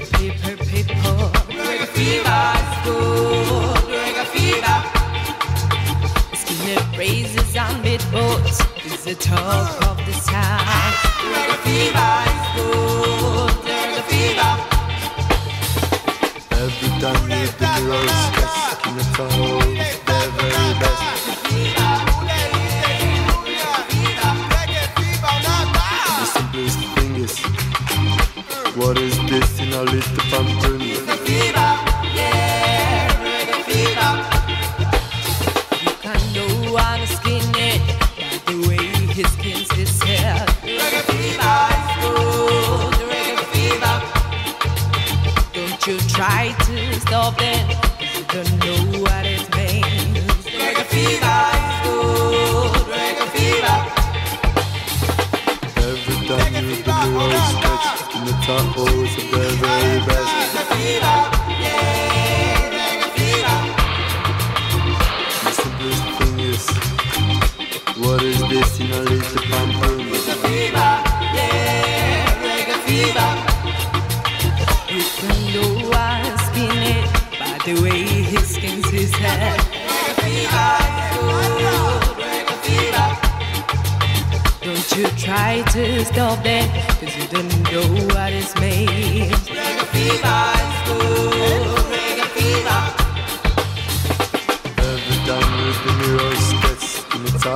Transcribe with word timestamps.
the 0.00 0.06
paper, 0.16 0.49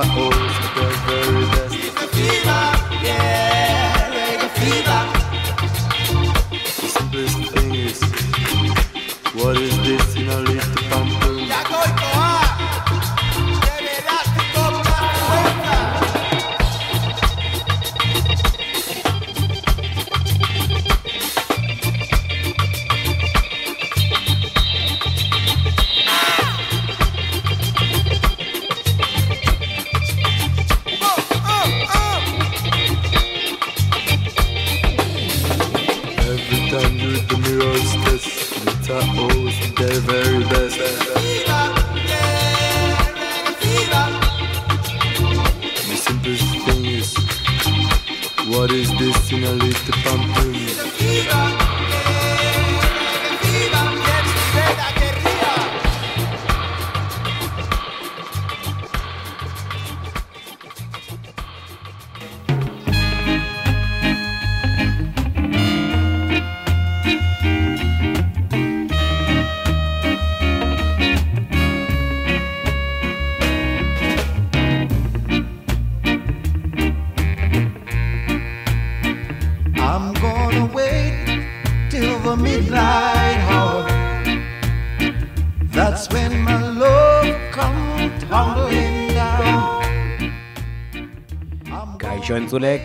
in 0.03 0.44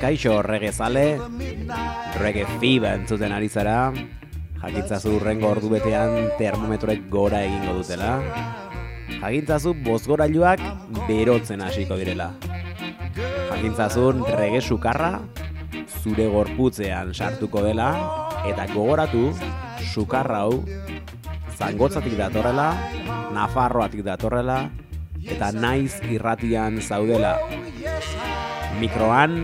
Kaixo 0.00 0.40
regezale, 0.40 1.20
rege 2.20 2.46
fiba 2.58 2.94
entzuten 2.96 3.34
ari 3.36 3.50
zara, 3.52 3.92
jakintzazu 4.62 5.12
urrengo 5.18 5.50
ordu 5.52 5.68
betean 5.74 6.30
termometroek 6.38 7.04
gora 7.12 7.42
egingo 7.44 7.74
dutela, 7.76 8.14
jakintzazu 9.20 9.74
bozgorailuak 9.84 10.64
berotzen 11.04 11.60
hasiko 11.60 12.00
direla, 12.00 12.30
jakintzazun 13.50 14.24
rege 14.40 14.64
sukarra 14.64 15.12
zure 16.00 16.30
gorputzean 16.32 17.12
sartuko 17.12 17.60
dela, 17.68 17.92
eta 18.48 18.64
gogoratu 18.72 19.28
sukarra 19.92 20.46
hau 20.46 20.62
zangotzatik 21.60 22.16
datorrela, 22.16 22.70
nafarroatik 23.36 24.00
datorrela, 24.06 24.62
eta 25.28 25.52
naiz 25.52 26.00
irratian 26.08 26.80
zaudela. 26.80 27.36
Mikroan, 28.80 29.42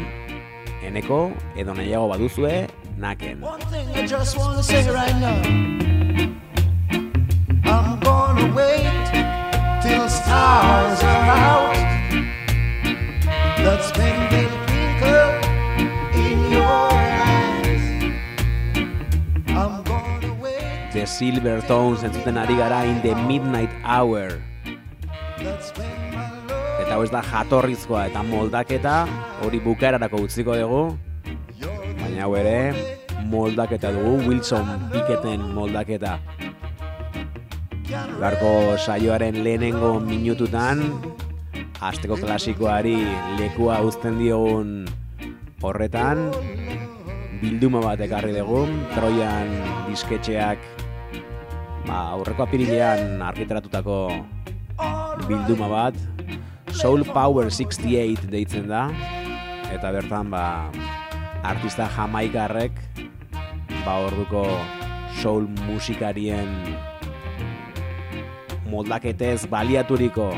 eneko, 0.82 1.32
edo 1.56 1.74
nahiago 1.74 2.08
baduzue, 2.12 2.68
naken. 2.98 3.40
One 3.40 3.60
thing 3.72 3.88
I 3.94 4.06
just 4.06 4.36
wanna 4.36 4.62
say 4.62 4.88
right 4.90 5.16
now. 5.20 5.40
I'm 7.66 7.98
gonna 8.00 8.54
wait 8.54 9.04
till 9.82 10.08
stars 10.08 11.02
are 11.02 11.30
out. 11.34 11.76
That's 13.58 13.90
when 13.98 14.16
they'll 14.30 14.56
twinkle 14.66 15.32
in 16.14 16.38
your 16.52 16.64
eyes. 16.64 17.84
I'm 19.48 19.82
gonna 19.82 20.32
wait. 20.40 20.92
The 20.92 21.06
Silver 21.06 21.60
Tones 21.66 22.02
entzuten 22.04 22.38
ari 22.38 22.54
gara 22.54 22.84
in 22.86 23.02
the 23.02 23.14
midnight 23.26 23.70
hour. 23.82 24.38
That's 25.38 25.74
when 25.76 26.05
hau 26.96 27.04
ez 27.04 27.10
da 27.12 27.20
jatorrizkoa 27.20 28.06
eta 28.08 28.22
moldaketa, 28.24 28.94
hori 29.44 29.58
bukaerarako 29.60 30.22
utziko 30.24 30.54
dugu. 30.56 30.82
Baina 31.98 32.22
hau 32.24 32.30
ere, 32.40 32.72
moldaketa 33.28 33.90
dugu, 33.92 34.14
Wilson 34.24 34.86
Picketen 34.94 35.44
moldaketa. 35.52 36.14
Garko 38.16 38.52
saioaren 38.80 39.42
lehenengo 39.44 39.98
minututan, 40.00 40.80
asteko 41.84 42.16
klasikoari 42.22 42.96
lekua 43.42 43.82
uzten 43.84 44.16
diogun 44.22 44.72
horretan, 45.60 46.30
bilduma 47.44 47.84
bat 47.84 48.00
ekarri 48.08 48.32
dugu, 48.38 48.64
Trojan 48.96 49.52
disketxeak 49.90 50.64
ba, 51.84 52.16
aurreko 52.16 52.48
apirilean 52.48 53.20
argitaratutako 53.20 54.00
bilduma 55.28 55.68
bat, 55.68 56.04
Soul 56.72 57.04
Power 57.04 57.50
68 57.50 58.30
deitzen 58.30 58.66
da, 58.68 58.88
eta 59.72 59.92
bertan 59.94 60.30
ba, 60.30 60.70
artista 61.46 61.86
jamaikarrek 61.92 62.74
ba 63.84 64.00
orduko 64.08 64.42
soul 65.20 65.46
musikarien 65.68 66.50
moldaketez 68.66 69.46
baliaturiko 69.50 70.32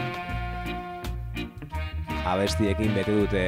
abestiekin 2.28 2.92
bete 2.92 3.14
dute 3.14 3.46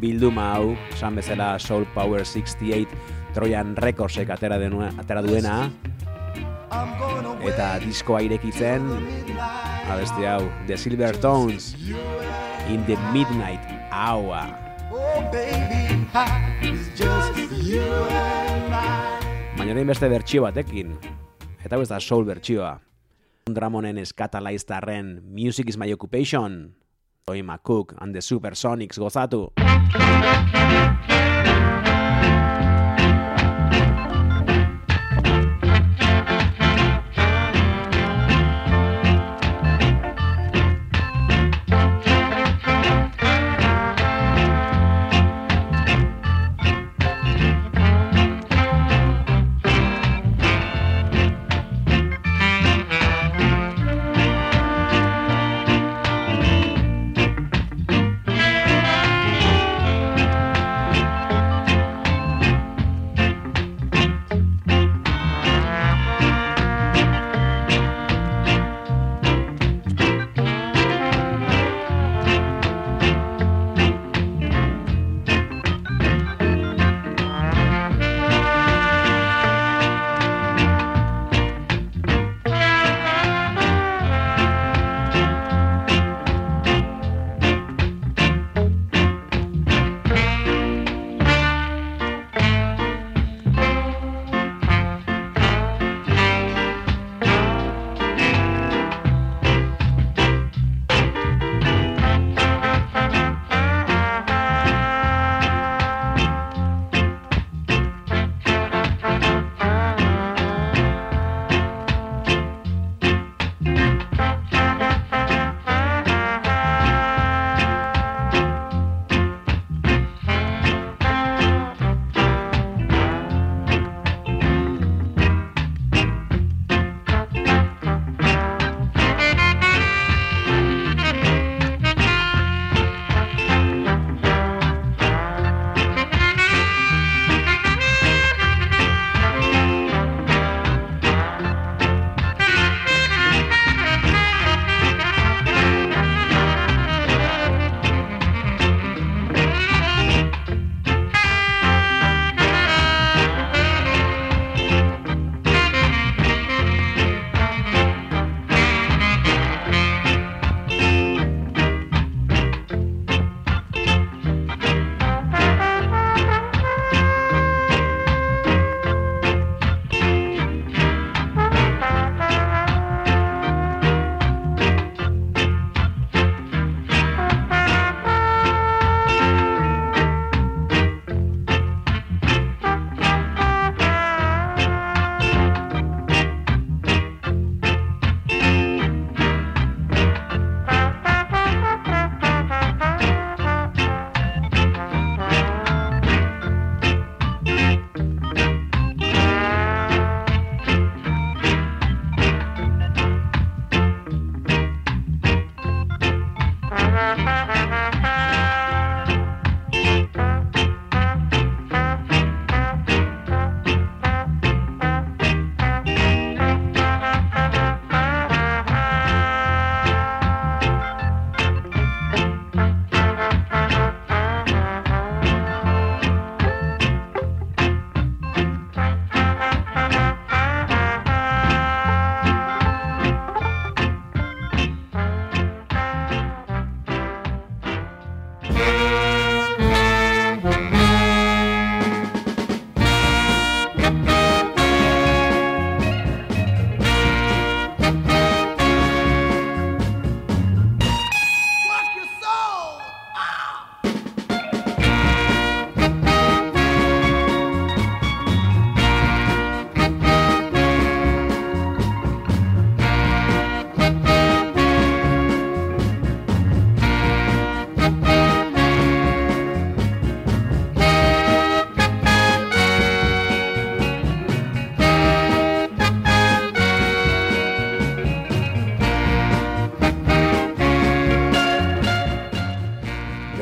bilduma 0.00 0.52
hau, 0.54 0.76
esan 0.92 1.16
bezala 1.18 1.54
Soul 1.58 1.86
Power 1.94 2.22
68 2.24 2.86
Trojan 3.34 3.74
Recordsek 3.78 4.30
atera, 4.30 4.58
denua, 4.58 4.90
atera 5.00 5.22
duena, 5.22 5.70
eta 6.70 7.78
diskoa 7.82 8.20
irekitzen, 8.26 8.86
abesti 9.90 10.26
hau, 10.28 10.46
The 10.66 10.76
Silver 10.76 11.16
Tones, 11.18 11.74
In 12.70 12.84
the 12.86 12.96
Midnight 13.12 13.62
Hour. 13.90 14.54
Oh. 14.90 15.22
Baina 19.58 19.72
orain 19.74 19.86
beste 19.86 20.08
bertsio 20.10 20.42
batekin, 20.46 20.94
eta 21.64 21.76
hau 21.76 21.82
ez 21.82 21.90
da 21.90 22.00
soul 22.00 22.24
bertsioa. 22.28 22.78
Dramonen 23.50 23.98
eskatalaiztarren 23.98 25.20
Music 25.26 25.68
is 25.68 25.78
my 25.78 25.92
occupation, 25.92 26.76
Toy 27.26 27.42
McCook 27.42 27.94
and 28.00 28.14
the 28.14 28.22
Supersonics 28.22 28.98
gozatu. 28.98 29.50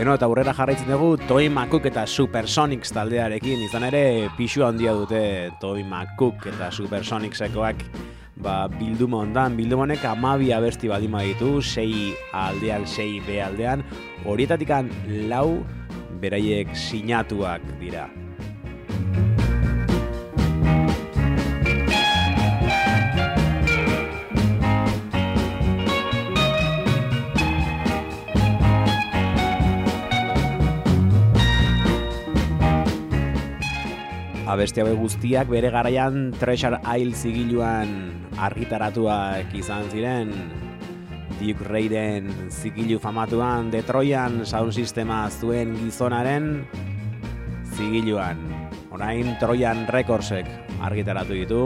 Beno, 0.08 0.16
eta 0.16 0.24
aurrera 0.24 0.54
jarraitzen 0.56 0.88
dugu 0.88 1.18
Toy 1.28 1.50
McCook 1.50 1.84
eta 1.90 2.06
Supersonics 2.08 2.94
taldearekin, 2.96 3.60
izan 3.66 3.84
ere 3.84 4.30
pixu 4.38 4.62
handia 4.64 4.94
dute 4.96 5.18
Toy 5.60 5.82
McCook 5.82 6.46
eta 6.48 6.70
Supersonicsekoak. 6.72 7.82
Ba, 8.40 8.54
bilduma 8.72 9.20
ondan, 9.26 9.58
bilduma 9.58 9.84
honek 9.84 10.06
amabi 10.08 10.48
abesti 10.56 10.88
badima 10.88 11.20
ditu, 11.26 11.58
sei 11.60 12.14
aldean, 12.32 12.86
sei 12.88 13.18
B 13.26 13.36
aldean, 13.44 13.84
horietatikan 14.24 14.88
lau 15.28 15.60
beraiek 16.24 16.72
sinatuak 16.72 17.68
dira. 17.82 18.06
Abesti 34.48 34.80
hauek 34.80 34.96
guztiak 34.96 35.50
bere 35.52 35.68
garaian 35.68 36.30
Treasure 36.40 36.78
Isle 36.88 37.12
zigiluan 37.12 37.90
argitaratuak 38.40 39.52
izan 39.52 39.90
ziren 39.92 40.30
Duke 41.36 41.66
Raiden 41.68 42.30
zigilu 42.48 42.96
famatuan 42.96 43.68
Detroitan 43.68 44.46
sound 44.48 44.72
sistema 44.72 45.26
zuen 45.28 45.76
gizonaren 45.76 46.64
zigiluan. 47.76 48.40
Orain 48.88 49.36
Trojan 49.36 49.84
Recordsek 49.92 50.48
argitaratu 50.80 51.36
ditu. 51.36 51.62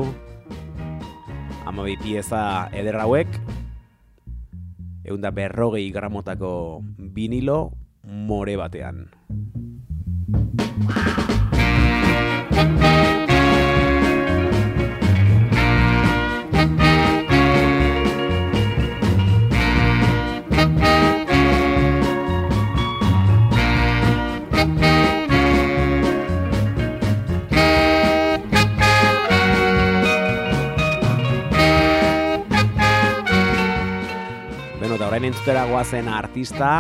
Amabi 1.63 1.95
pieza 2.03 2.67
eder 2.75 2.99
hauek. 2.99 3.31
Eunda 5.07 5.31
berrogei 5.31 5.87
gramotako 5.95 6.83
vinilo 6.99 7.61
more 8.03 8.59
batean. 8.59 9.07
Orain 35.13 35.27
entzutera 35.29 35.67
goazen 35.69 36.09
artista 36.09 36.71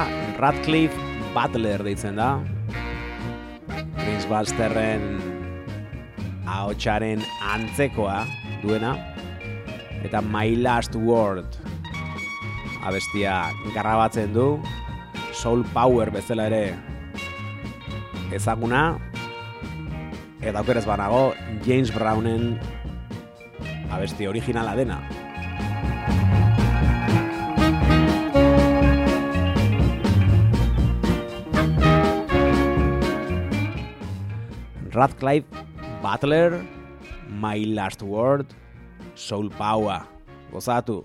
Radcliffe 0.40 0.98
Butler 1.34 1.84
deitzen 1.86 2.16
da. 2.18 2.30
Prince 4.00 4.26
Busterren 4.26 5.31
ahotsaren 6.46 7.22
antzekoa 7.52 8.24
duena. 8.62 8.96
Eta 10.02 10.22
My 10.22 10.56
Last 10.58 10.96
Word 10.98 11.58
abestia 12.82 13.52
garrabatzen 13.74 14.34
du. 14.34 14.60
Soul 15.32 15.64
Power 15.72 16.10
bezala 16.12 16.46
ere 16.50 16.74
ezaguna. 18.34 18.98
Eta 20.42 20.58
aukerez 20.58 20.84
banago 20.86 21.32
James 21.64 21.92
Brownen 21.94 22.56
abesti 23.90 24.26
originala 24.26 24.74
dena. 24.76 24.98
Radcliffe 34.92 35.71
Butler, 36.02 36.66
My 37.28 37.58
Last 37.58 38.02
Word, 38.02 38.46
Soul 39.14 39.48
Power. 39.50 40.04
Gozatu. 40.52 41.04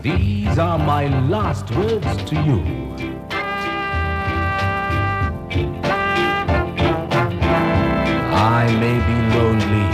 These 0.00 0.58
are 0.58 0.78
my 0.78 1.08
last 1.28 1.68
words 1.72 2.24
to 2.30 2.36
you. 2.42 2.88
I 8.68 8.76
may 8.76 8.98
be 8.98 9.16
lonely, 9.34 9.86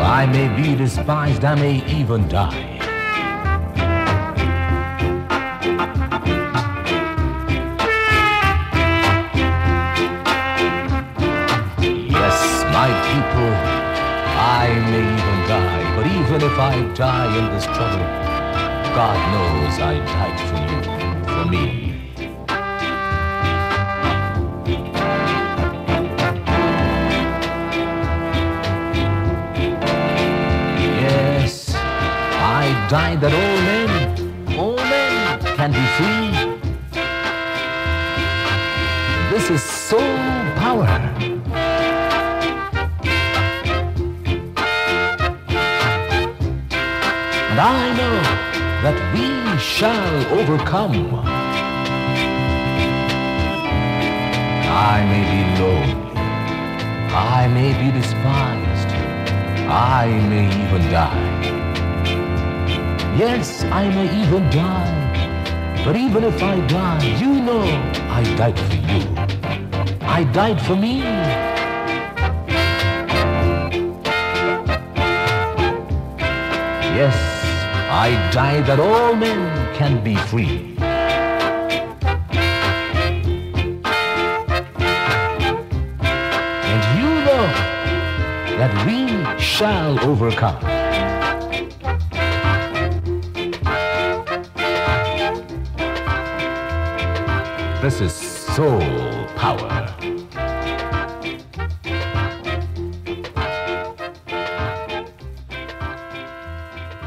I 0.00 0.24
may 0.24 0.48
be 0.56 0.74
despised, 0.74 1.44
I 1.44 1.54
may 1.54 1.84
even 1.84 2.26
die. 2.28 2.78
Yes, 12.08 12.64
my 12.72 12.88
people, 13.10 13.52
I 14.34 14.66
may 14.90 15.04
even 15.04 15.38
die, 15.46 15.84
but 15.94 16.06
even 16.06 16.40
if 16.40 16.58
I 16.58 16.94
die 16.94 17.38
in 17.38 17.52
this 17.52 17.64
struggle, 17.64 17.98
God 18.96 19.18
knows 19.30 19.78
I 19.78 19.98
died 19.98 20.40
for 20.48 20.56
you, 20.72 21.34
for 21.34 21.44
me. 21.50 21.85
Died 32.88 33.20
that 33.20 33.32
all 33.34 33.56
men, 33.66 34.58
all 34.58 34.76
men 34.76 35.40
can 35.56 35.72
be 35.72 35.84
free. 35.98 36.30
This 39.28 39.50
is 39.50 39.60
soul 39.60 40.00
power. 40.54 40.86
And 47.50 47.58
I 47.58 47.92
know 47.98 48.16
that 48.84 48.96
we 49.14 49.58
shall 49.58 50.38
overcome. 50.38 51.24
I 54.68 55.02
may 55.10 55.24
be 55.32 55.40
lonely, 55.60 56.20
I 57.12 57.48
may 57.48 57.72
be 57.82 57.90
despised, 57.98 58.90
I 59.68 60.06
may 60.28 60.46
even 60.46 60.82
die. 60.92 61.25
Yes, 63.18 63.64
I 63.64 63.88
may 63.88 64.04
even 64.22 64.50
die. 64.50 65.82
But 65.86 65.96
even 65.96 66.22
if 66.22 66.42
I 66.42 66.60
die, 66.66 67.02
you 67.18 67.40
know 67.40 67.62
I 68.10 68.22
died 68.36 68.58
for 68.58 68.74
you. 68.74 69.00
I 70.02 70.24
died 70.34 70.60
for 70.60 70.76
me. 70.76 70.98
Yes, 76.92 77.16
I 77.90 78.10
died 78.34 78.66
that 78.66 78.80
all 78.80 79.14
men 79.16 79.74
can 79.74 80.04
be 80.04 80.16
free. 80.16 80.76
And 86.70 86.82
you 87.00 87.08
know 87.24 87.46
that 88.58 88.72
we 88.84 89.40
shall 89.40 89.98
overcome. 90.04 90.75
This 97.82 98.00
is 98.00 98.12
soul 98.12 98.80
power. 99.36 99.86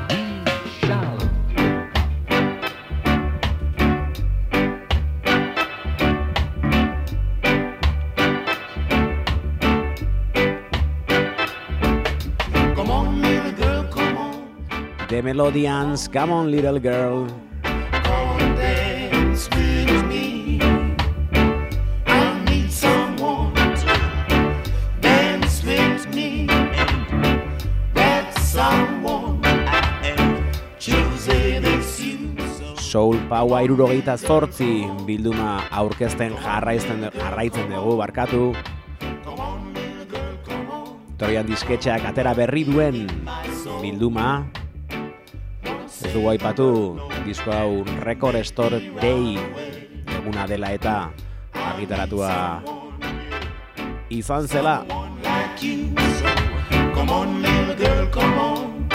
We 0.09 0.31
shall 0.79 1.17
Come 12.75 12.91
on, 12.91 13.21
little 13.21 13.51
girl, 13.51 13.83
come 13.91 14.17
on. 14.17 15.07
The 15.09 15.21
Melodians, 15.21 16.07
Come 16.07 16.31
on 16.31 16.51
Little 16.51 16.79
Girl. 16.79 17.48
Power 33.27 33.63
irurogeita 33.65 34.15
zortzi 34.17 34.85
bilduma 35.05 35.59
aurkezten 35.69 36.37
jarraitzen, 36.39 37.03
jarraitzen 37.17 37.73
dugu 37.73 37.97
barkatu. 37.99 38.53
Torian 41.19 41.49
disketxeak 41.49 42.05
atera 42.07 42.31
berri 42.37 42.63
duen 42.69 43.03
bilduma. 43.81 44.45
Ez 45.65 46.13
dugu 46.13 46.29
aipatu 46.31 46.69
disko 47.25 47.51
hau 47.51 47.83
Record 48.05 48.39
Store 48.47 48.79
Day 49.01 49.35
eguna 50.19 50.47
dela 50.47 50.71
eta 50.71 50.95
argitaratua 51.53 52.63
izan 54.09 54.47
zela. 54.47 54.85
come 56.93 57.11
on, 57.11 57.41
little 57.41 57.75
girl, 57.75 58.07
come 58.11 58.39
on. 58.39 58.89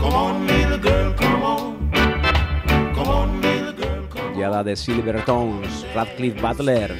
Come 0.00 0.14
on, 0.14 0.46
little 0.46 0.78
girl, 0.78 1.12
Da 4.38 4.62
The 4.62 4.76
Silver 4.76 5.20
Tones, 5.26 5.84
Radcliffe 5.94 6.40
Butler, 6.40 6.94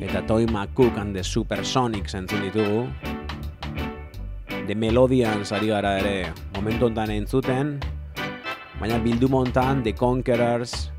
eta 0.00 0.22
Toy 0.22 0.46
McCook 0.46 0.96
and 0.96 1.14
the 1.14 1.20
Supersonics 1.20 2.14
entzun 2.14 2.40
ditugu. 2.46 2.86
The 4.66 4.74
Melodian 4.74 5.44
sari 5.44 5.66
gara 5.66 5.98
ere 5.98 6.32
momentu 6.54 6.86
hontan 6.86 7.10
entzuten, 7.10 7.80
baina 8.80 8.98
bildu 9.02 9.28
montan 9.28 9.82
The 9.82 9.92
Conquerors, 9.92 10.90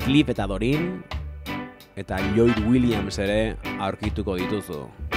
Cliff 0.00 0.28
eta 0.28 0.48
Dorin, 0.48 1.04
eta 1.94 2.18
Lloyd 2.34 2.58
Williams 2.66 3.20
ere 3.20 3.56
aurkituko 3.78 4.40
dituzu. 4.40 5.07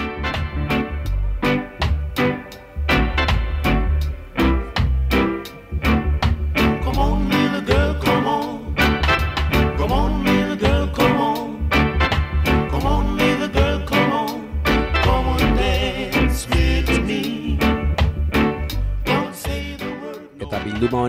O, 21.01 21.07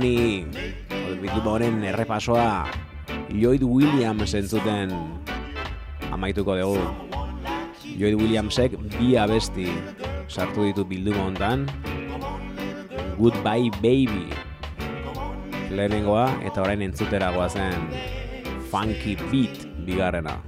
bilduma 1.21 1.51
honen 1.53 1.83
errepasoa 1.85 2.65
Lloyd 3.29 3.61
Williams 3.61 4.33
entzuten 4.33 4.89
amaituko 6.09 6.55
dugu. 6.57 6.81
Lloyd 8.01 8.17
Williamsek 8.17 8.73
bi 8.95 9.19
abesti 9.21 9.67
sartu 10.33 10.65
ditu 10.65 10.87
bilduma 10.89 11.27
hontan. 11.27 11.67
Goodbye 13.21 13.69
Baby 13.85 14.33
lehenengoa 15.77 16.25
eta 16.41 16.65
orain 16.65 16.81
entzutera 16.89 17.29
goazen 17.37 17.85
Funky 18.73 19.19
Beat 19.29 19.61
bigarrena. 19.85 20.39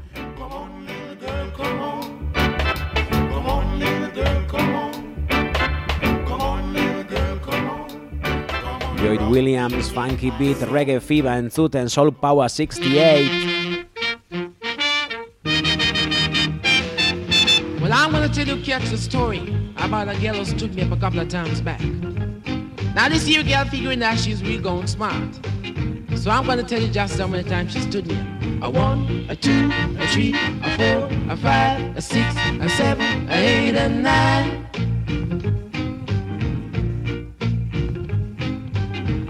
Lloyd 9.04 9.20
Williams, 9.28 9.90
Funky 9.90 10.30
Beat, 10.30 10.56
Reggae 10.56 10.99
Fever 10.99 11.28
entzuten 11.28 11.90
Soul 11.90 12.11
Power 12.11 12.49
68. 12.49 13.87
Well, 17.82 17.92
I'm 17.92 18.12
gonna 18.12 18.30
tell 18.30 18.49
you 18.49 18.56
catch 18.64 18.90
a 18.92 18.96
story 18.96 19.54
about 19.76 20.08
a 20.08 20.18
girl 20.18 20.37
who 20.37 20.46
stood 20.46 20.75
me 20.75 20.84
up 20.84 20.92
a 20.92 20.96
couple 20.96 21.20
of 21.20 21.28
times 21.28 21.61
back. 21.61 21.82
Now 22.94 23.11
this 23.11 23.26
here 23.26 23.42
girl 23.42 23.66
figuring 23.66 23.99
that 23.99 24.18
she's 24.18 24.42
real 24.42 24.62
gone 24.62 24.87
smart. 24.87 25.34
So 26.16 26.30
I'm 26.30 26.46
gonna 26.46 26.62
tell 26.62 26.80
you 26.80 26.88
just 26.88 27.18
how 27.18 27.26
many 27.26 27.46
times 27.46 27.75
she 27.75 27.80
stood 27.80 28.06
me 28.06 28.16
up. 28.16 28.26
A 28.62 28.70
one, 28.70 29.26
a 29.28 29.37
two, 29.37 29.70
a 29.99 30.06
three, 30.08 30.32
a 30.62 30.78
four, 30.78 31.11
a 31.30 31.37
five, 31.37 31.94
a 31.94 32.00
six, 32.00 32.34
a 32.58 32.68
seven, 32.70 33.28
a 33.28 33.34
eight, 33.34 33.76
a 33.76 33.87
nine. 33.90 34.93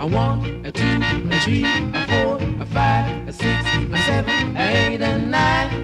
A 0.04 0.06
one, 0.06 0.60
a 0.66 0.70
two, 0.70 1.00
a 1.30 1.40
three, 1.40 1.64
a 1.64 2.06
four, 2.08 2.36
a 2.60 2.66
five, 2.66 3.26
a 3.26 3.32
six, 3.32 3.64
a 3.90 3.96
seven, 4.04 4.54
a 4.54 4.92
eight, 4.92 5.00
a 5.00 5.16
nine. 5.16 5.83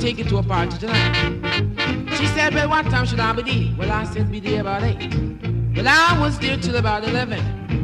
take 0.00 0.16
you 0.16 0.24
to 0.24 0.38
a 0.38 0.42
party 0.42 0.78
tonight. 0.78 1.14
She 2.16 2.26
said, 2.28 2.54
well, 2.54 2.70
what 2.70 2.86
time 2.86 3.04
should 3.04 3.20
I 3.20 3.32
be 3.34 3.42
there? 3.42 3.78
Well, 3.78 3.92
I 3.92 4.04
said, 4.04 4.30
be 4.32 4.40
there 4.40 4.62
about 4.62 4.82
8. 4.82 4.96
Well, 5.76 5.86
I 5.86 6.18
was 6.18 6.38
there 6.38 6.56
till 6.56 6.76
about 6.76 7.06
11. 7.06 7.38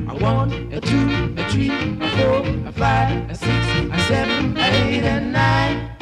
A 0.09 0.15
1, 0.15 0.73
a 0.73 0.81
2, 0.81 1.35
a 1.37 1.51
3, 1.51 1.71
a 2.01 2.09
4, 2.17 2.69
a 2.69 2.73
5, 2.73 3.31
a 3.31 3.35
6, 3.35 3.51
a 3.51 3.99
7, 4.09 4.57
a 4.57 4.61
8, 4.61 5.03
and 5.05 5.33
9. 5.33 5.96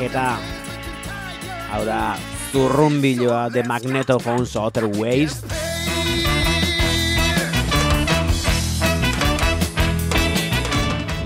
Aldaketa, 0.00 0.40
hau 1.74 1.84
da, 1.84 2.16
zurrumbiloa 2.52 3.50
The 3.52 3.60
Magnetophones 3.68 4.56
Outer 4.56 4.86
Waste. 4.96 5.44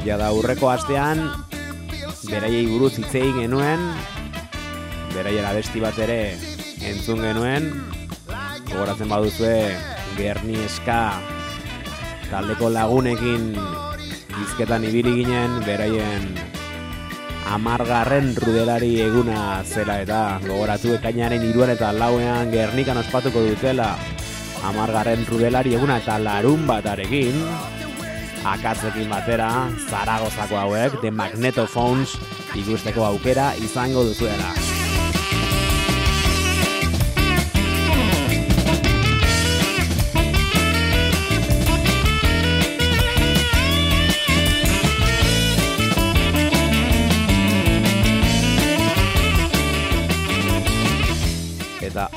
Ja 0.03 0.17
da 0.19 0.33
urreko 0.35 0.73
astean, 0.73 1.23
beraiei 2.27 2.65
buruz 2.73 2.97
hitz 2.99 3.13
egin 3.15 3.45
genuen, 3.45 3.85
beraien 5.15 5.47
abesti 5.47 5.79
bat 5.85 6.01
ere 6.03 6.35
entzun 6.83 7.23
genuen, 7.23 7.71
gogoratzen 8.73 9.07
baduzue 9.07 9.55
Gerni 10.19 10.59
Eska 10.65 11.21
taldeko 12.33 12.75
lagunekin 12.75 13.53
bizketan 14.35 14.91
ibili 14.91 15.15
ginen, 15.23 15.61
beraien 15.63 16.27
amargarren 17.53 18.33
rudelari 18.37 19.01
eguna 19.05 19.63
zela 19.65 20.01
eta 20.03 20.41
gogoratu 20.47 20.95
ekainaren 20.97 21.45
iruan 21.45 21.75
eta 21.75 21.93
lauean 21.93 22.53
Gernikan 22.53 23.01
ospatuko 23.03 23.45
dutela 23.45 23.95
amargarren 24.65 25.27
rudelari 25.29 25.75
eguna 25.77 25.99
eta 26.01 26.19
larun 26.19 26.67
batarekin 26.67 27.37
akatzekin 28.45 29.09
batera 29.09 29.51
Zaragozako 29.89 30.61
hauek 30.65 31.01
The 31.01 31.11
Magnetophones 31.11 32.17
ikusteko 32.55 33.05
aukera 33.09 33.53
izango 33.61 34.05
duzuela. 34.05 34.74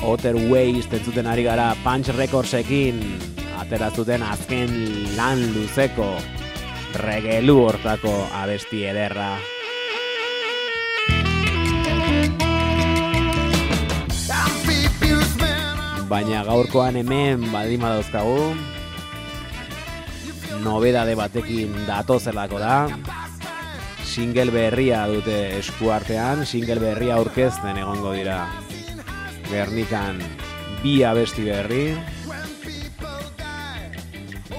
Waste 0.08 0.96
entzuten 0.96 1.26
ari 1.28 1.42
gara 1.44 1.74
Punch 1.84 2.08
Recordsekin 2.16 2.96
aterazuten 3.60 4.22
azken 4.24 4.70
lan 5.18 5.42
luzeko 5.52 6.06
regelu 6.96 7.56
hortako 7.66 8.14
abesti 8.32 8.86
ederra. 8.88 9.36
Baina 16.08 16.40
gaurkoan 16.48 16.96
hemen 16.96 17.44
baldima 17.52 17.90
dauzkagu 17.98 18.54
nobedade 20.64 21.18
batekin 21.20 21.76
datozelako 21.84 22.62
da. 22.64 22.78
Single 24.08 24.56
berria 24.56 25.04
dute 25.12 25.36
eskuartean 25.58 26.46
single 26.48 26.80
berria 26.80 27.20
aurkezten 27.20 27.76
egongo 27.84 28.16
dira 28.16 28.38
Gernikan 29.48 30.20
bi 30.82 31.00
abesti 31.02 31.44
berri 31.48 31.84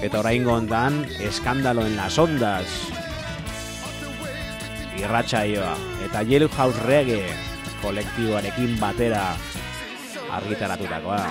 eta 0.01 0.19
orain 0.19 0.43
gondan 0.43 1.03
eskandalo 1.21 1.85
en 1.85 1.95
las 1.95 2.17
ondas 2.17 2.65
irratsaioa 4.99 5.75
eta 6.07 6.23
Yellow 6.23 6.49
House 6.57 6.81
Reggae 6.87 7.29
kolektiboarekin 7.81 8.75
batera 8.79 9.35
argitaratutakoa. 10.31 11.21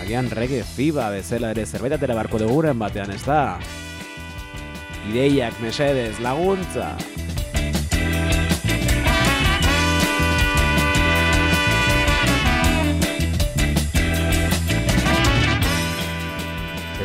Agian 0.00 0.30
reggae 0.30 0.62
fiba 0.68 1.08
bezala 1.14 1.54
ere 1.54 1.66
zerbait 1.66 1.96
atera 1.96 2.16
barko 2.18 2.40
duguren 2.42 2.78
batean, 2.78 3.12
ez 3.14 3.22
da? 3.24 3.58
Ideiak 5.10 5.60
mesedez 5.64 6.20
laguntza. 6.24 6.92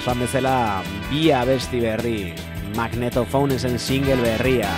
Esan 0.09 0.23
bezala, 0.25 0.81
bi 1.05 1.27
abesti 1.29 1.77
berri, 1.83 2.33
Magnetophonesen 2.73 3.77
single 3.77 4.17
berria, 4.23 4.71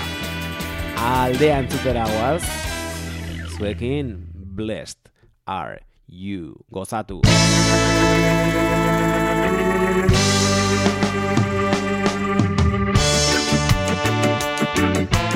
aldea 1.00 1.62
entzutera 1.64 2.04
goaz, 2.04 2.44
zuekin 3.56 4.28
blessed 4.60 5.08
are 5.48 5.80
you. 6.12 6.60
Gozatu. 6.68 7.22
Before 14.76 15.31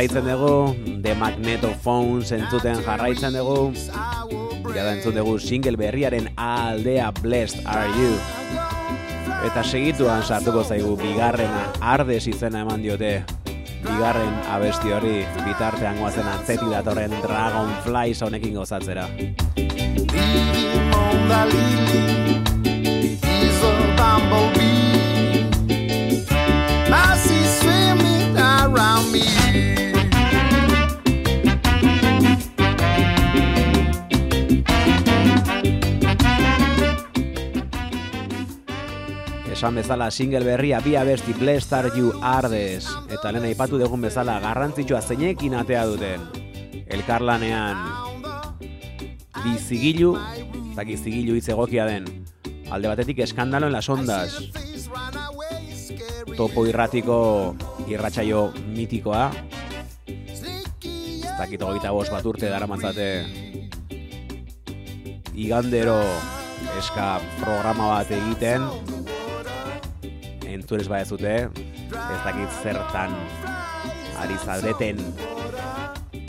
jarraitzen 0.00 0.24
dugu, 0.24 0.74
The 1.02 1.14
Magnetophones 1.14 2.30
entzuten 2.32 2.78
jarraitzen 2.86 3.34
dugu, 3.36 3.74
jada 4.72 4.94
entzun 4.94 5.14
dugu 5.14 5.34
single 5.38 5.76
berriaren 5.76 6.30
aldea 6.40 7.10
Blessed 7.20 7.60
Are 7.66 7.84
You. 7.98 8.14
Eta 9.44 9.60
segituan 9.62 10.22
sartuko 10.24 10.64
zaigu 10.64 10.96
bigarrena 10.96 11.66
Ardes 11.80 12.26
izena 12.32 12.62
eman 12.64 12.80
diote 12.80 13.26
bigarren 13.84 14.40
abesti 14.48 14.96
hori 14.96 15.18
bitartean 15.44 16.00
guazen 16.00 16.32
atzeti 16.32 16.72
datorren 16.72 17.12
Dragonfly 17.20 18.16
honekin 18.24 18.56
gozatzera. 18.56 19.04
Monda 20.96 21.44
Esan 39.60 39.76
bezala 39.76 40.06
single 40.08 40.40
berria 40.40 40.78
bi 40.80 40.94
abesti 40.96 41.34
Blessed 41.36 41.74
Are 41.76 41.90
You 41.92 42.14
Ardes 42.24 42.86
eta 43.12 43.28
lehen 43.28 43.44
aipatu 43.44 43.76
dugun 43.76 44.00
bezala 44.00 44.38
garrantzitsua 44.40 45.02
zeinekin 45.04 45.52
atea 45.52 45.82
duten. 45.84 46.22
Elkarlanean 46.88 47.82
bi 49.42 49.52
zigilu 49.60 50.14
zaki 50.72 50.96
zigilu 50.96 51.36
hitz 51.36 51.50
egokia 51.52 51.84
den. 51.90 52.08
Alde 52.72 52.88
batetik 52.88 53.20
eskandalo 53.26 53.68
en 53.68 53.76
las 53.76 53.90
ondas. 53.92 54.38
Topo 56.38 56.64
irratiko 56.64 57.18
irratsaio 57.84 58.54
mitikoa. 58.72 59.26
Ez 60.08 61.36
dakit 61.36 61.60
hogeita 61.60 61.92
bost 61.92 62.16
bat 62.16 62.24
urte 62.24 62.48
dara 62.48 62.64
igandero 65.34 66.00
eska 66.78 67.20
programa 67.44 67.98
bat 67.98 68.10
egiten 68.10 68.64
entzunez 70.70 70.88
ba 70.88 71.00
ez 71.02 71.08
dute, 71.10 71.32
ez 71.90 72.20
dakit 72.22 72.50
zertan 72.62 73.10
ari 74.22 74.36
zaudeten. 74.38 74.98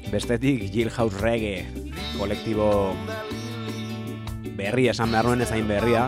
Bestetik 0.09 0.63
Jailhouse 0.73 1.19
Reggae 1.21 1.67
kolektibo 2.17 2.95
berri 4.57 4.87
esan 4.89 5.13
behar 5.13 5.29
nuen 5.29 5.45
ezain 5.45 5.67
berria. 5.69 6.07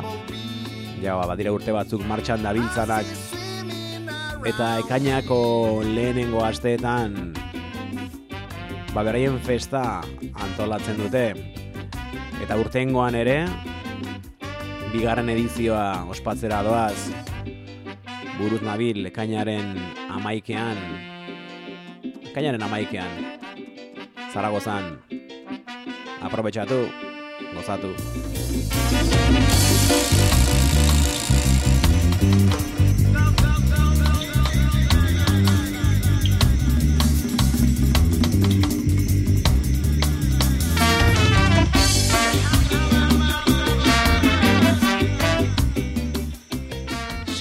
Ja, 1.03 1.13
ba, 1.19 1.27
badira 1.29 1.53
urte 1.53 1.75
batzuk 1.75 2.01
martxan 2.09 2.41
dabiltzanak 2.41 3.05
eta 4.49 4.79
ekainako 4.81 5.83
lehenengo 5.85 6.41
asteetan 6.41 7.35
ba, 8.95 9.03
beraien 9.03 9.37
festa 9.45 10.01
antolatzen 10.47 10.97
dute. 10.97 11.27
Eta 12.41 12.57
urtengoan 12.57 13.13
ere, 13.13 13.43
bigarren 14.89 15.29
edizioa 15.29 16.07
ospatzera 16.09 16.63
doaz, 16.65 16.97
buruz 18.39 18.61
nabil 18.65 19.05
ekainaren 19.09 19.77
amaikean. 20.09 20.77
Ekainaren 22.31 22.61
amaikean. 22.61 23.11
Zaragozan. 24.33 24.97
Aprobetxatu. 26.23 26.87
Gozatu 27.53 27.93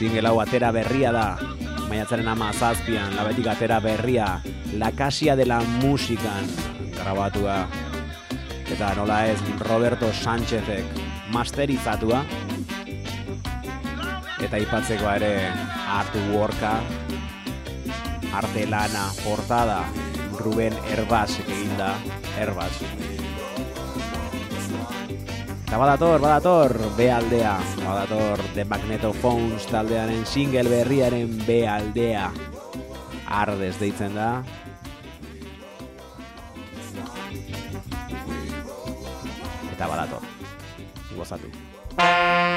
single 0.02 0.32
hau 0.32 0.40
atera 0.42 0.72
berria 0.74 1.12
da. 1.14 1.26
Maiatzaren 1.86 2.26
ama 2.26 2.48
zazpian 2.52 3.12
labetik 3.14 3.46
atera 3.52 3.76
berria 3.78 4.40
La 4.80 4.90
Casia 4.98 5.36
de 5.38 5.46
la 5.46 5.60
Musikan 5.78 6.48
grabatua. 6.96 7.68
Eta 8.66 8.88
nola 8.98 9.20
ez 9.30 9.38
Roberto 9.62 10.10
Sánchezek 10.10 10.98
masterizatua. 11.30 12.24
Eta 14.42 14.58
ipatzekoa 14.58 15.14
ere 15.22 15.32
artworka 16.00 16.74
arte 18.42 18.66
lana 18.66 19.06
portada 19.22 19.84
Ruben 20.42 20.74
Herbaz 20.90 21.30
eginda 21.46 21.94
Herbaz 22.40 22.74
Eta 25.72 25.78
badator, 25.80 26.20
badator, 26.20 26.72
B 26.98 27.06
aldea, 27.08 27.54
badator 27.80 28.42
The 28.52 28.66
Magnetophones 28.68 29.64
taldearen 29.70 30.26
single 30.28 30.68
berriaren 30.68 31.32
B 31.46 31.62
aldea. 31.64 32.26
Ardez 33.24 33.78
deitzen 33.80 34.12
da. 34.12 34.44
Eta 39.72 39.88
badator, 39.88 40.28
gozatu 41.16 42.51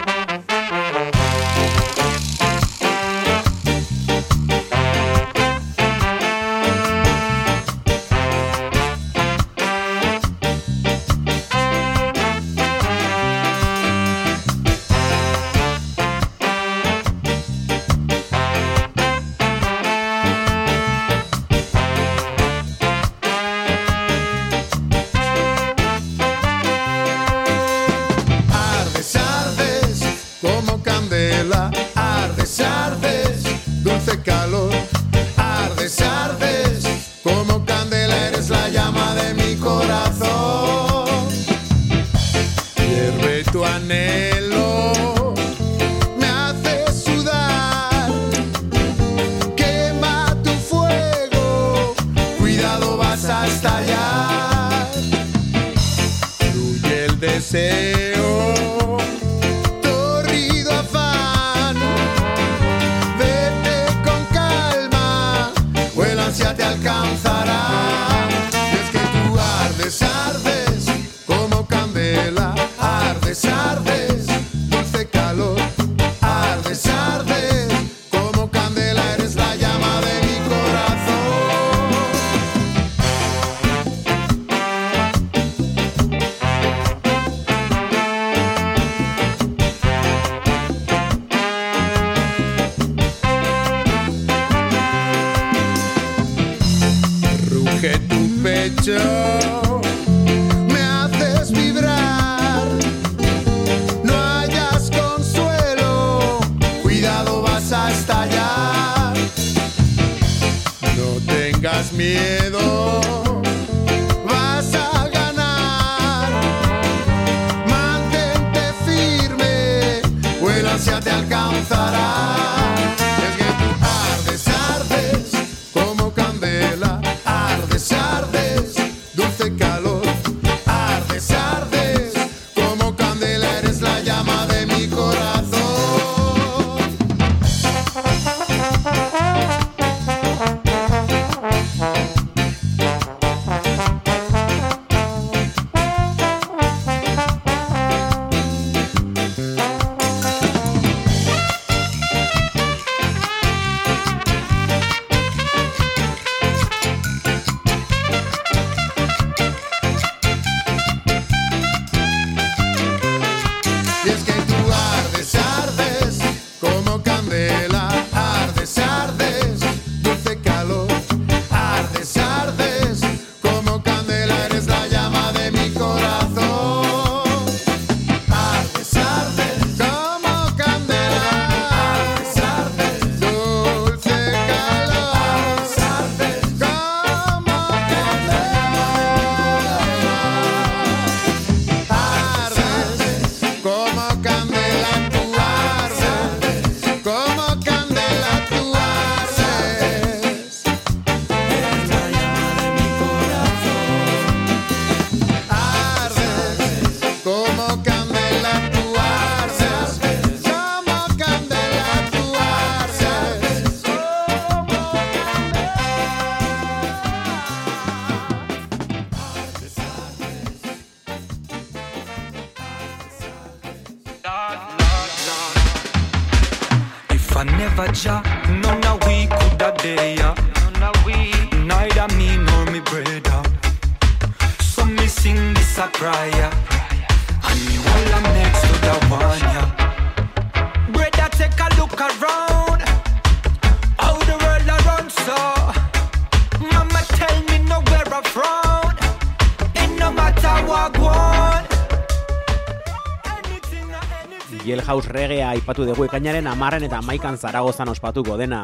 aipatu 255.66 255.82
dugu 255.82 256.06
ekainaren 256.06 256.46
amarren 256.46 256.84
eta 256.86 257.00
maikan 257.02 257.40
Zaragozan 257.42 257.90
ospatuko 257.90 258.36
dena. 258.38 258.60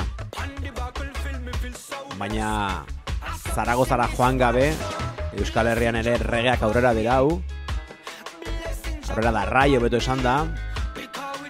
Baina 2.20 2.86
Zaragozara 3.56 4.06
joan 4.14 4.38
gabe, 4.38 4.68
Euskal 5.34 5.72
Herrian 5.72 5.98
ere 5.98 6.20
regeak 6.22 6.62
aurrera 6.62 6.92
dirau. 6.94 7.42
Aurrera 9.10 9.32
da 9.34 9.48
raio 9.50 9.80
beto 9.82 9.98
esan 9.98 10.22
da. 10.22 10.36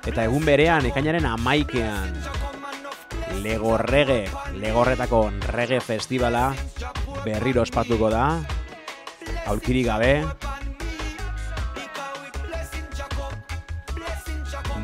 Eta 0.08 0.24
egun 0.24 0.48
berean, 0.48 0.88
ekainaren 0.88 1.28
amaikean, 1.28 2.16
Lego 3.44 3.76
Rege, 3.76 4.30
Legorretako 4.56 5.26
Rege 5.52 5.82
Festivala 5.84 6.54
berriro 7.26 7.68
ospatuko 7.68 8.08
da. 8.08 8.40
Aulkiri 9.52 9.84
gabe, 9.84 10.14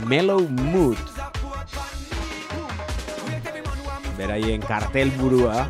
Mellow 0.08 0.48
Mood. 0.48 0.98
Beraien 4.18 4.62
kartel 4.62 5.12
burua. 5.20 5.68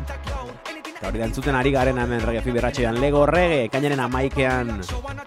Eta 0.98 1.08
hori 1.08 1.18
da 1.18 1.26
entzuten 1.26 1.56
ari 1.58 1.72
garen 1.74 1.98
hemen 1.98 2.22
reggae 2.22 2.42
fiberratxean 2.42 3.00
Lego 3.02 3.24
Rege, 3.26 3.68
kainaren 3.72 4.00
amaikean 4.02 4.80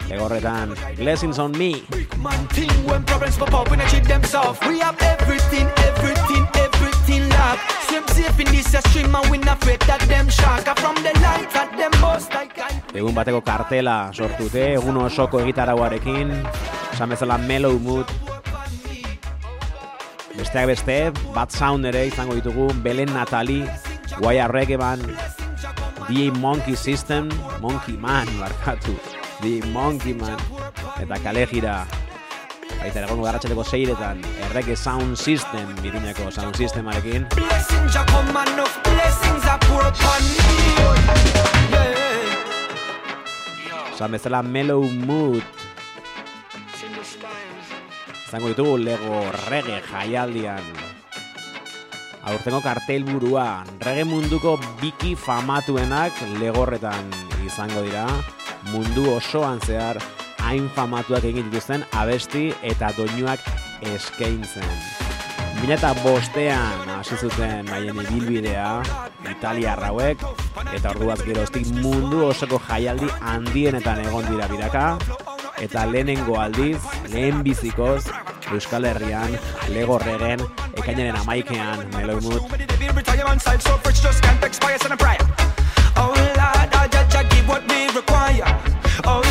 Legorretan 0.08 0.74
Blessings 0.98 1.40
on 1.40 1.52
Me. 1.58 1.84
Man 2.24 2.48
thing 2.56 2.72
when 2.88 3.04
problems 3.04 3.38
pop 3.38 3.54
up, 3.54 3.72
we 3.72 3.78
not 3.78 3.88
treat 3.88 4.08
them. 4.08 4.22
We 4.68 4.80
have 4.80 4.96
everything, 5.02 5.68
everything, 5.88 6.48
everything 6.56 7.30
locked. 7.30 7.68
Swim 7.88 8.08
safe 8.16 8.40
in 8.40 8.52
this 8.56 8.72
stream 8.88 9.16
and 9.16 9.30
we 9.30 9.38
not 9.38 9.62
afraid 9.62 9.80
that 9.92 10.00
them. 10.08 10.28
And 10.28 10.80
From 10.80 10.96
the 11.04 11.12
lights 11.20 11.56
at 11.56 11.72
them 11.76 11.92
like 12.32 12.60
I 12.60 12.72
Egun 12.96 13.16
bateko 13.16 13.44
kartela 13.44 14.12
sortute, 14.14 14.76
egun 14.76 15.04
osoko 15.04 15.40
egitarauarekin, 15.44 16.32
esan 16.94 17.10
bezala 17.12 17.38
Mellow 17.38 17.80
Mood. 17.80 18.31
Besteak 20.38 20.68
beste, 20.68 21.12
Bad 21.36 21.52
Sound 21.52 21.86
ere 21.86 22.06
izango 22.08 22.36
ditugu, 22.38 22.70
Belen 22.84 23.12
Natali, 23.14 23.66
Reggae 24.22 24.78
Band, 24.78 25.04
DJ 26.08 26.32
Monkey 26.40 26.76
System, 26.76 27.30
Monkey 27.60 27.98
Man, 27.98 28.28
barkatu, 28.42 28.96
DJ 29.42 29.66
Monkey 29.72 30.14
Man, 30.14 30.38
eta 31.02 31.20
kale 31.24 31.46
gira, 31.48 31.86
baita 32.80 33.04
egongo 33.04 33.24
garratxateko 33.28 33.64
seiretan, 33.64 34.22
Errege 34.48 34.76
Sound 34.76 35.18
System, 35.18 35.76
Iruñako 35.84 36.32
Sound 36.32 36.56
Systemarekin, 36.56 37.28
esan 43.94 44.12
bezala 44.12 44.42
Mellow 44.42 44.82
Mood, 45.06 45.44
izango 48.32 48.48
ditugu 48.48 48.78
Lego 48.80 49.18
Reggae 49.50 49.82
jaialdian. 49.84 50.64
Aurtengo 52.32 52.62
kartel 52.64 53.04
burua, 53.04 53.66
rege 53.84 54.06
munduko 54.08 54.54
biki 54.80 55.18
famatuenak 55.20 56.16
legorretan 56.40 57.12
izango 57.44 57.82
dira, 57.84 58.06
mundu 58.72 59.04
osoan 59.18 59.60
zehar 59.60 60.00
hain 60.48 60.70
famatuak 60.72 61.28
egin 61.28 61.50
dituzten 61.52 61.84
abesti 61.92 62.54
eta 62.64 62.94
doinuak 62.96 63.44
eskaintzen. 63.98 64.72
Mila 65.60 65.76
eta 65.76 65.92
bostean 66.00 66.88
hasi 66.88 67.20
zuten 67.20 67.68
haien 67.68 68.00
ibilbidea, 68.06 68.70
Italiar 69.28 69.84
hauek, 69.90 70.24
eta 70.72 70.96
orduaz 70.96 71.20
geroztik 71.28 71.68
mundu 71.84 72.24
osoko 72.30 72.64
jaialdi 72.70 73.12
handienetan 73.20 74.06
egon 74.08 74.32
dira 74.32 74.48
biraka, 74.48 74.86
eta 75.62 75.86
lehenengo 75.86 76.40
aldiz, 76.42 76.82
lehen 77.14 77.44
bizikoz, 77.44 78.06
Euskal 78.52 78.86
Herrian, 78.86 79.38
Lego 79.70 80.00
Regen, 80.00 80.42
ekainaren 80.76 81.16
amaikean, 81.22 81.86
prayer. 88.12 88.46
Oh 89.06 89.22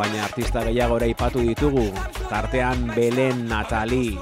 baina 0.00 0.24
artista 0.24 0.62
gehiago 0.64 0.96
ere 1.00 1.10
ipatu 1.12 1.42
ditugu, 1.44 1.90
tartean 2.30 2.86
Belen 2.94 3.42
Natali, 3.50 4.18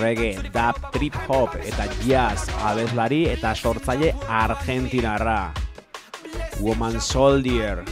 reggae, 0.00 0.34
dub, 0.52 0.78
trip 0.94 1.16
hop 1.28 1.56
eta 1.60 1.86
jazz 2.04 2.48
abeslari 2.64 3.24
eta 3.30 3.54
sortzaile 3.54 4.14
argentinarra. 4.28 5.52
Woman 6.60 7.00
Soldier, 7.00 7.84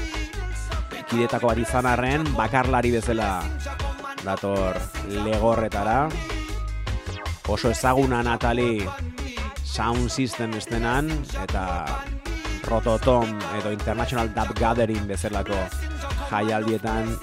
kidetako 1.08 1.52
bat 1.52 1.60
izan 1.62 1.86
arren, 1.88 2.26
bakarlari 2.36 2.92
bezala 2.92 3.42
dator 4.24 4.76
legorretara. 5.24 6.08
Oso 7.48 7.70
ezaguna 7.72 8.20
Natali 8.22 8.82
Sound 9.64 10.10
System 10.12 10.52
estenan 10.58 11.08
eta 11.44 11.64
Rototom 12.68 13.30
edo 13.60 13.72
International 13.72 14.28
Dub 14.34 14.52
Gathering 14.58 15.06
bezalako 15.08 15.56
jaialdietan 16.28 17.14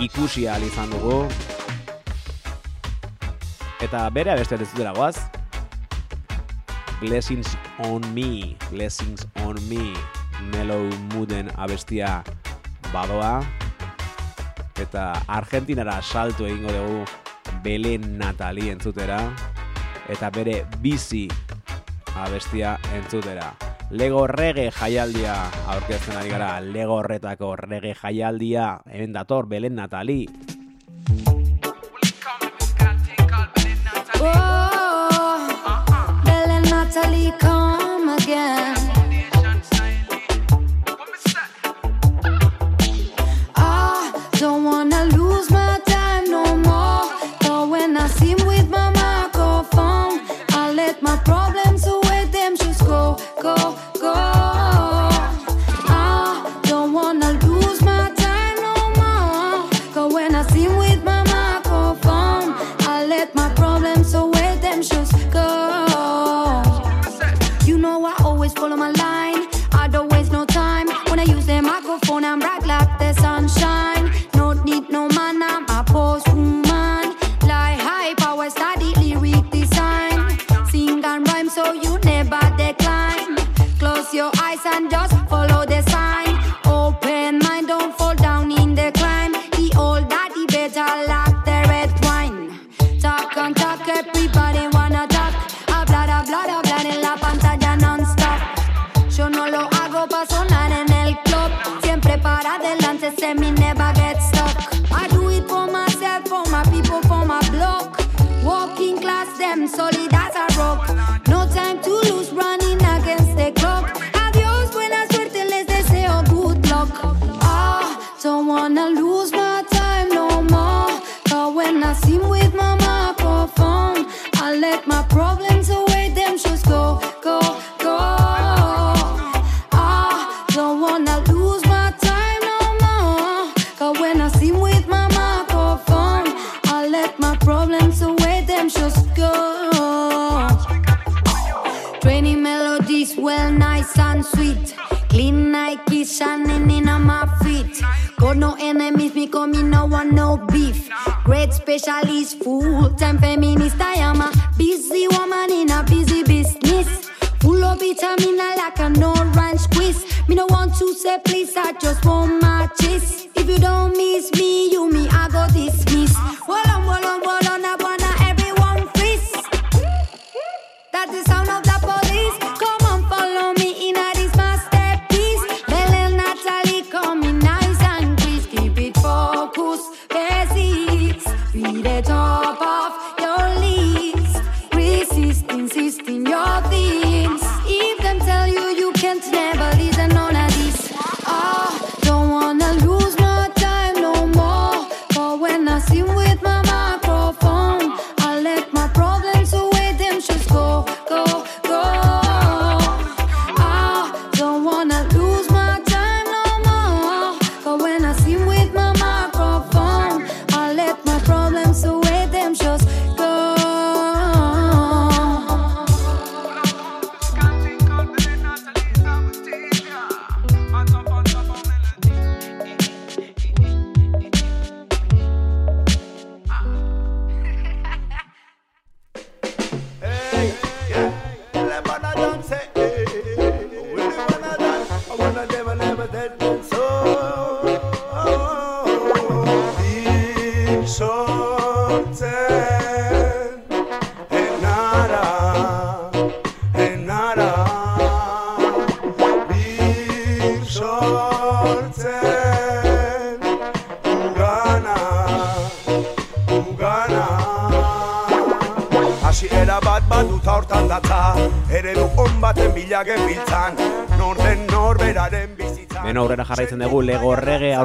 ikusi 0.00 0.48
ahal 0.48 0.64
izan 0.64 0.92
dugu. 0.94 1.26
Eta 3.80 4.02
bere 4.12 4.30
abeste 4.34 4.58
ez 4.60 4.68
dutela 4.74 4.92
goaz. 4.92 5.16
Blessings 7.00 7.56
on 7.88 8.04
me, 8.12 8.56
Blessings 8.70 9.26
on 9.46 9.56
me, 9.70 9.94
Mellow 10.52 10.84
Mooden 11.14 11.48
abestia 11.56 12.22
badoa. 12.92 13.40
Eta 14.80 15.22
Argentinara 15.28 16.02
salto 16.02 16.44
egingo 16.44 16.72
dugu 16.72 17.04
Belen 17.64 18.18
Natali 18.18 18.68
entzutera. 18.68 19.22
Eta 20.12 20.28
bere 20.30 20.66
bizi 20.84 21.26
abestia 22.16 22.76
entzutera. 22.94 23.54
Lego 23.90 24.26
Rege 24.26 24.68
jaialdia 24.70 25.34
aurkezten 25.72 26.20
ari 26.20 26.30
gara. 26.36 26.60
Lego 26.60 27.00
horretako 27.00 27.56
Rege 27.56 27.96
jaialdia. 27.96 28.82
Hemen 28.86 29.16
dator 29.16 29.48
Belen 29.48 29.80
Natali. 29.80 30.26
Come 37.38 38.08
again. 38.08 38.79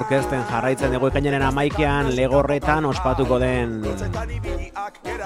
Aurkezten 0.05 0.43
jarraitzen 0.45 0.91
dugu 0.93 1.07
ekainaren 1.09 1.41
amaikean 1.47 2.11
legorretan 2.13 2.85
ospatuko 2.85 3.39
den 3.41 3.71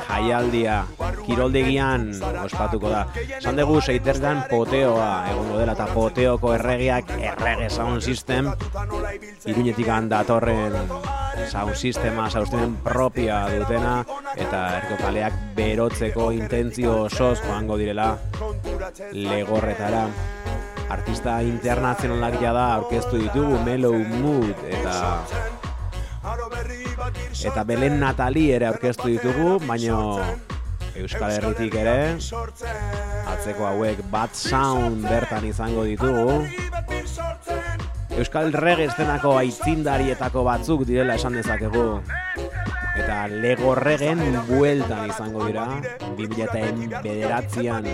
jaialdia 0.08 0.78
kiroldegian 1.26 2.06
ospatuko 2.46 2.92
da. 2.94 3.02
Esan 3.42 3.60
dugu 3.60 3.82
seiterdan 3.82 4.46
poteoa 4.48 5.10
egongo 5.34 5.58
dela 5.60 5.76
eta 5.76 5.88
poteoko 5.92 6.54
erregeak 6.56 7.12
errege 7.18 7.68
sound 7.70 8.00
system 8.00 8.48
iruñetik 9.52 9.92
datorren 10.08 10.78
sound 11.50 11.76
sistema, 11.76 12.30
saustimen 12.30 12.78
propia 12.84 13.48
dutena 13.58 14.06
eta 14.38 14.62
erko 14.78 15.02
kaleak 15.04 15.34
berotzeko 15.60 16.32
intentzio 16.32 17.02
osoz 17.10 17.42
joango 17.44 17.76
direla 17.78 18.14
legorretara 19.12 20.08
artista 20.90 21.40
internazionalak 21.46 22.40
jada 22.42 22.66
aurkeztu 22.76 23.22
ditugu 23.22 23.60
Mellow 23.66 23.98
Mood 24.22 24.64
eta 24.68 25.24
eta 27.50 27.64
Belen 27.64 28.00
Natali 28.02 28.50
ere 28.52 28.68
aurkeztu 28.68 29.08
ditugu, 29.14 29.60
baino 29.68 30.20
Euskal 31.00 31.32
Herritik 31.38 31.78
ere 31.80 32.18
atzeko 33.30 33.70
hauek 33.70 34.02
Bad 34.12 34.34
Sound 34.36 35.06
bertan 35.08 35.46
izango 35.48 35.86
ditugu. 35.88 36.42
Euskal 38.20 38.52
Reggae 38.52 38.90
estenako 38.90 39.38
aitzindarietako 39.40 40.44
batzuk 40.44 40.84
direla 40.90 41.16
esan 41.16 41.38
dezakegu. 41.40 41.86
Eta 43.00 43.28
Lego 43.28 43.76
Regen 43.76 44.20
bueltan 44.48 45.10
izango 45.10 45.46
dira 45.48 45.68
2009an 46.18 47.86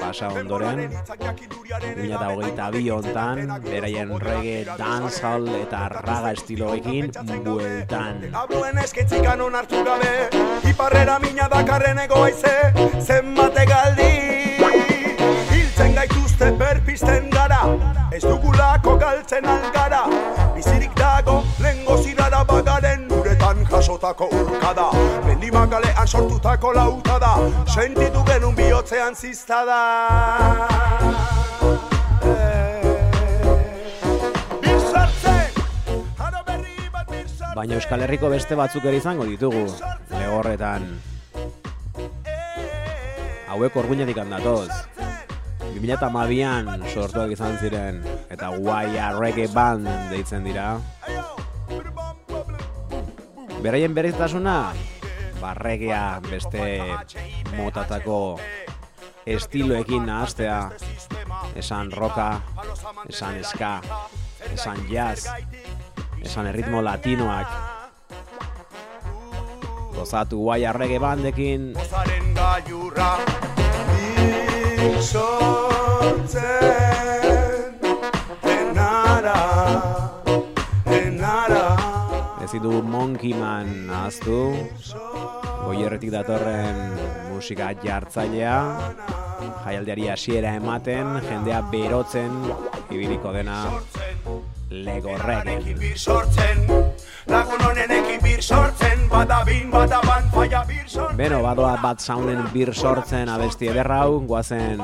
pasa 0.00 0.28
ondoren 0.28 0.86
2022 0.86 2.90
hontan 2.94 3.38
beraien 3.64 4.12
reggae, 4.20 4.64
dancehall 4.78 5.48
eta 5.58 5.88
raga 5.88 6.32
estiloekin 6.36 7.10
bueltan. 7.44 8.30
Abuen 8.34 8.78
eskitzikan 8.78 9.40
onartu 9.40 9.82
gabe 9.84 10.30
Iparrera 10.70 11.18
mina 11.18 11.48
dakarren 11.50 11.98
egoaize 12.06 12.54
Zenbate 13.00 13.66
galdi 13.66 14.12
Hiltzen 15.50 15.94
gaituzte 15.98 16.52
berpisten 16.58 17.30
gara 17.34 17.64
Ez 18.14 18.22
dugulako 18.22 18.96
galtzen 19.02 19.46
algara 19.50 20.04
Bizirik 20.54 20.94
dago 20.98 21.42
lengo 21.62 21.98
zirara 22.02 22.44
bagaren 22.48 23.08
Uretan 23.10 23.33
jasotako 23.74 24.28
urkada. 24.30 24.88
Mendimakalean 25.26 26.08
sortutako 26.08 26.72
lauta 26.72 27.18
da. 27.18 27.34
Sentitu 27.66 28.22
genun 28.26 28.54
bihotzean 28.54 29.14
ziztada 29.14 29.80
Baina 37.54 37.76
Euskal 37.78 38.02
Herriko 38.02 38.28
beste 38.32 38.56
batzuk 38.58 38.84
ere 38.90 38.98
izango 38.98 39.26
ditugu 39.28 39.62
Legorretan 40.10 40.88
Hauek 43.54 43.78
orguinetik 43.78 44.18
handatoz 44.18 44.68
2012an 45.76 46.90
sortuak 46.90 47.30
izan 47.36 47.54
ziren 47.62 48.02
Eta 48.34 48.50
Guaia 48.58 49.12
Reggae 49.14 49.46
Band 49.54 49.86
deitzen 50.10 50.42
dira 50.50 50.74
Beraien 53.64 53.94
berezitasuna 53.96 54.74
Barregea 55.40 56.20
beste 56.28 56.82
motatako 57.56 58.38
estiloekin 59.26 60.04
nahaztea 60.06 60.58
Esan 61.56 61.92
roka, 61.92 62.40
esan 63.08 63.38
ska, 63.44 63.80
esan 64.52 64.80
jazz, 64.90 65.28
esan 66.22 66.46
erritmo 66.50 66.82
latinoak. 66.82 67.46
Gozatu 69.94 70.42
Guaia 70.42 70.72
Reggae 70.72 70.98
Bandekin. 70.98 71.72
Zaren 71.88 72.34
gaiurra 72.34 73.10
Ezin 82.54 82.62
dugu 82.62 82.82
Monkey 82.86 83.32
Man 83.34 83.88
ahaztu 83.90 84.36
goierretik 85.64 86.12
datorren 86.14 86.76
musika 87.32 87.72
jartzailea, 87.82 88.58
jaialdiari 89.64 90.04
hasiera 90.12 90.52
ematen, 90.54 91.16
jendea 91.24 91.58
berotzen, 91.72 92.36
ibiliko 92.94 93.32
dena 93.34 93.56
legorregen. 94.70 95.66
sortzen 95.96 96.62
Lagun 97.26 97.64
honenekin 97.66 98.22
bir 98.22 98.42
sortzen 98.42 99.02
Badabin, 99.10 99.72
badaban, 99.72 100.30
faia 100.30 100.62
bir 100.68 100.86
sortzen 100.86 101.18
Beno, 101.18 101.42
badoa 101.42 101.74
bat 101.82 101.98
saunen 101.98 102.46
bir 102.54 102.70
sortzen 102.72 103.34
abesti 103.34 103.72
ederra 103.74 104.04
hau, 104.04 104.20
guazen 104.30 104.78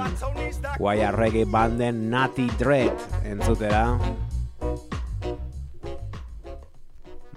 guaia 0.75 1.15
reggae 1.15 1.47
banden 1.47 2.11
Nati 2.11 2.51
Dread 2.59 2.99
entzutera. 3.23 3.87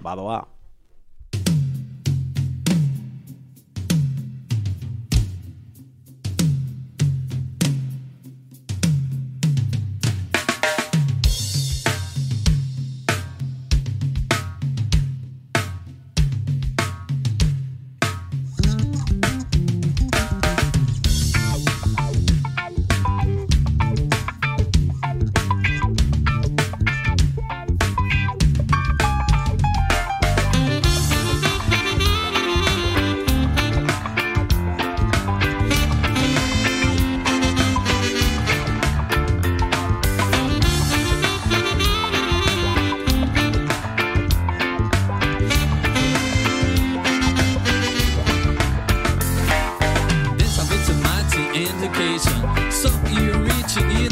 Badoa. 0.04 0.53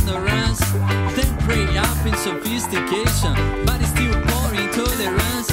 Ignorance, 0.02 0.60
then 1.14 1.36
pray 1.38 1.76
up 1.76 2.06
in 2.06 2.14
sophistication, 2.16 3.34
but 3.64 3.80
it's 3.80 3.90
still 3.90 4.12
pouring 4.26 4.68
tolerance. 4.70 5.48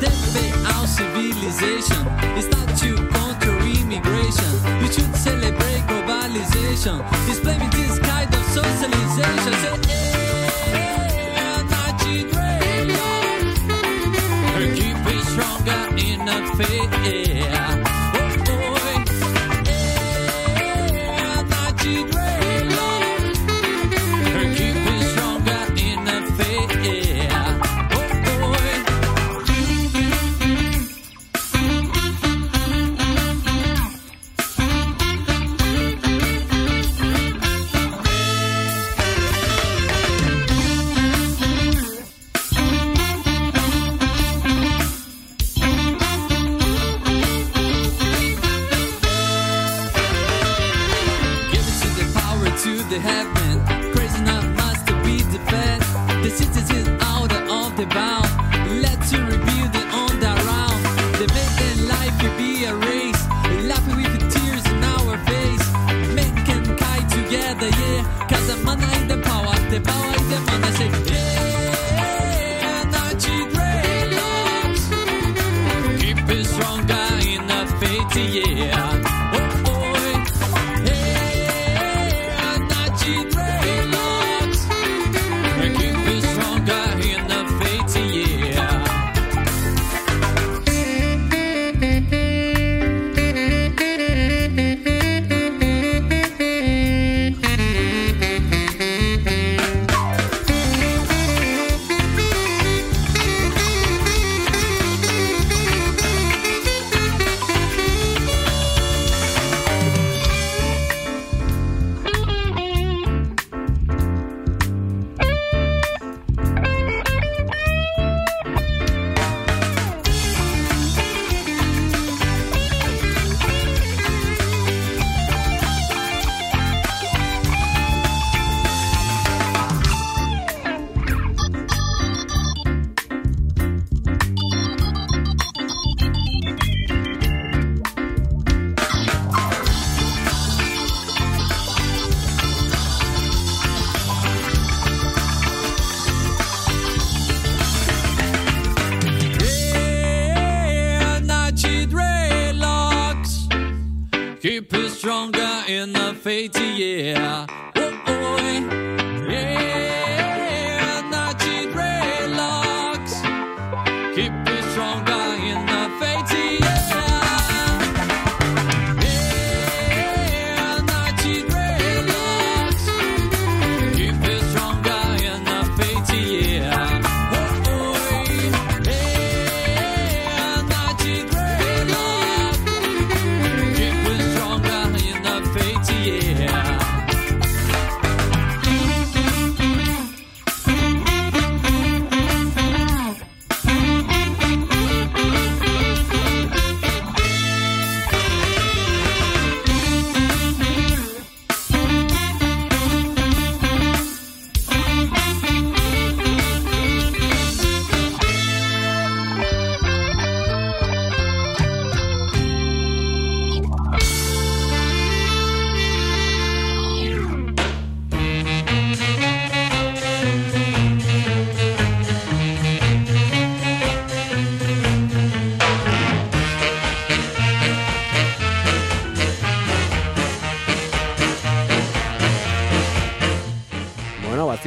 Then 0.00 0.16
pay 0.32 0.52
out 0.72 0.88
civilization. 0.88 2.06
It's 2.36 2.48
not 2.48 2.68
to 2.78 2.96
counter 3.08 3.58
immigration. 3.60 4.52
You 4.80 4.92
should 4.92 5.14
celebrate 5.16 5.82
globalization. 5.88 7.04
It's 7.28 7.40
blaming 7.40 7.70
this 7.70 7.98
kind 7.98 8.32
of 8.34 8.42
socialization. 8.56 9.54
Say, 9.62 9.76
keep 14.76 14.96
it 15.14 15.24
stronger 15.26 15.82
in 15.96 16.24
the 16.24 16.38
faith. 16.56 16.92
Yeah. 17.04 17.79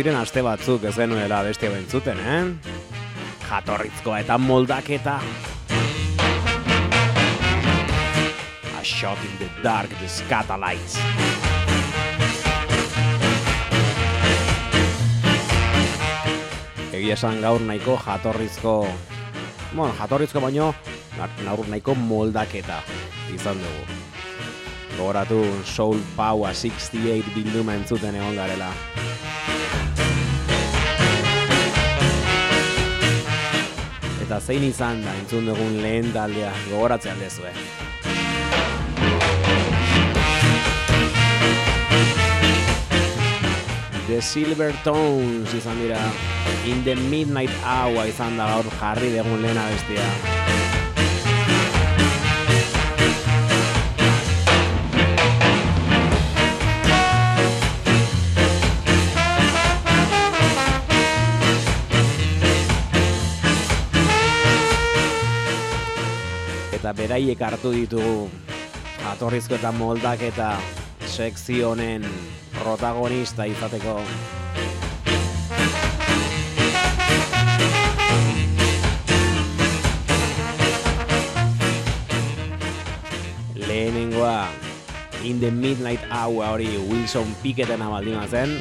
Baziren 0.04 0.20
aste 0.20 0.42
batzuk 0.44 0.84
ez 0.84 0.98
genuela 1.00 1.38
beste 1.48 1.70
bentzuten, 1.72 2.18
eh? 2.20 2.48
Jatorrizkoa 3.48 4.18
eta 4.20 4.36
moldaketa. 4.38 5.14
A 8.76 8.84
shot 8.84 9.18
in 9.24 9.38
the 9.40 9.48
dark, 9.64 9.88
the 10.02 10.10
scatalites. 10.12 10.98
Egia 16.92 17.14
esan 17.16 17.40
gaur 17.40 17.62
nahiko 17.62 17.96
jatorrizko, 17.96 18.76
bueno, 19.72 19.94
jatorrizko 20.02 20.44
baino, 20.44 20.74
gaur 21.46 21.64
nahiko 21.70 21.96
moldaketa 21.96 22.82
izan 23.32 23.56
dugu. 23.64 23.88
Gogoratu 24.98 25.40
Soul 25.64 26.04
Power 26.18 26.52
68 26.52 27.32
bilduma 27.38 27.80
entzuten 27.80 28.20
egon 28.20 28.36
garela. 28.36 28.74
Eta 34.34 34.42
zein 34.50 34.64
izan 34.66 35.04
da 35.06 35.12
entzun 35.14 35.46
dugun 35.46 35.76
lehen 35.78 36.08
taldea 36.10 36.50
gogoratzen 36.72 37.20
dezue. 37.22 37.52
The 44.08 44.18
Silver 44.26 44.74
Tones 44.82 45.54
izan 45.54 45.78
dira 45.86 46.02
In 46.66 46.82
the 46.82 46.96
Midnight 47.14 47.54
Hour 47.62 48.10
izan 48.10 48.42
da 48.42 48.50
gaur 48.56 48.74
jarri 48.80 49.14
dugun 49.20 49.46
lehen 49.46 49.62
abestia. 49.68 50.43
Beraiek 66.94 67.42
hartu 67.42 67.74
ditugu 67.74 68.30
jatorrizko 69.02 69.58
eta 69.58 69.72
moldak 69.74 70.22
eta 70.22 70.54
sekzio 71.10 71.74
honen 71.74 72.06
protagonista 72.54 73.46
izateko. 73.50 73.98
Lehenengoa 83.56 84.48
In 85.24 85.40
the 85.40 85.50
Midnight 85.50 86.04
Hour 86.12 86.46
hori 86.46 86.68
Wilson 86.92 87.36
Picketena 87.42 87.90
baldin 87.90 88.20
zen. 88.28 88.58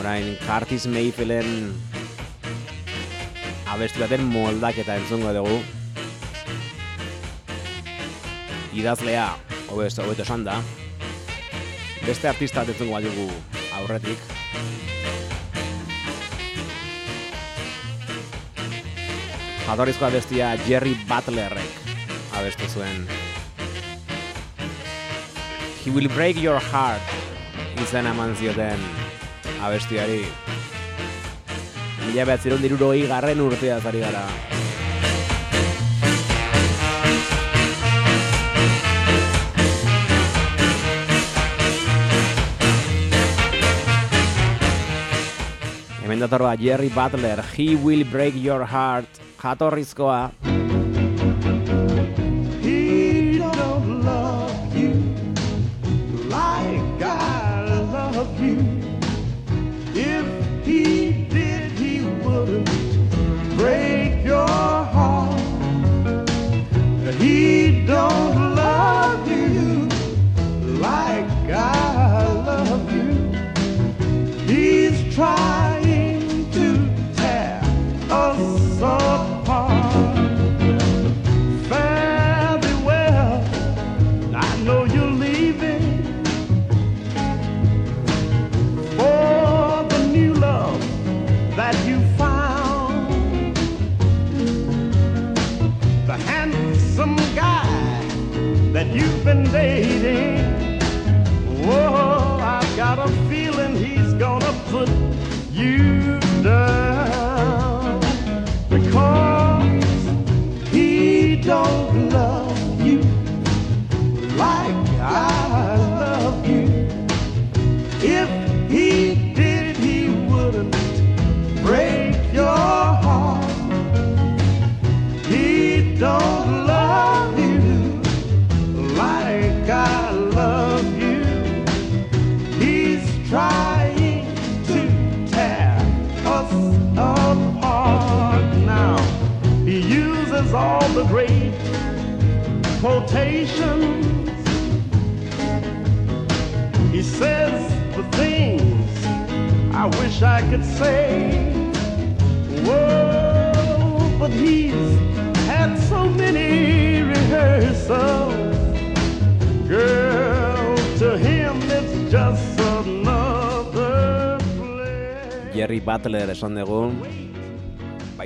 Orain 0.00 0.36
Curtis 0.46 0.86
Mayfielden 0.86 1.91
abesti 3.72 4.02
baten 4.02 4.24
moldaketa 4.28 4.98
entzungo 5.00 5.32
dugu. 5.32 5.56
Idazlea, 8.76 9.30
hobeto 9.72 10.04
hobeto 10.04 10.26
esan 10.26 10.44
da. 10.44 10.58
Beste 12.04 12.28
artista 12.28 12.60
bat 12.60 12.72
entzungo 12.74 12.98
badugu 12.98 13.28
aurretik. 13.78 14.28
Jatorrizko 19.64 20.08
abestia 20.10 20.52
Jerry 20.66 20.92
Butlerrek 21.08 21.80
abestu 22.36 22.68
zuen. 22.68 23.06
He 25.82 25.90
will 25.90 26.12
break 26.12 26.36
your 26.36 26.60
heart 26.60 27.80
izen 27.80 28.06
eman 28.06 28.36
zioten 28.36 28.88
abestiari. 29.64 30.26
Mila 32.06 32.24
behatzeron 32.28 32.60
diruroi 32.62 33.06
garren 33.08 33.40
urtea 33.40 33.78
zari 33.80 34.02
gara. 34.02 34.26
Hemen 46.02 46.20
datorra 46.20 46.56
Jerry 46.60 46.90
Butler, 46.90 47.40
He 47.56 47.76
Will 47.76 48.04
Break 48.04 48.34
Your 48.36 48.66
Heart, 48.66 49.22
jatorrizkoa. 49.40 50.51